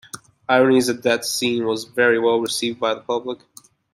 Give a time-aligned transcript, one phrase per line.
[0.49, 3.37] "Irony Is a Dead Scene" was very well received by the public.